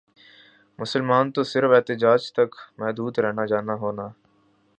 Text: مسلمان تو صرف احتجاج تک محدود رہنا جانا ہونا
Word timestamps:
مسلمان 0.79 1.25
تو 1.31 1.41
صرف 1.43 1.71
احتجاج 1.75 2.21
تک 2.33 2.49
محدود 2.79 3.19
رہنا 3.19 3.45
جانا 3.45 3.73
ہونا 3.73 4.07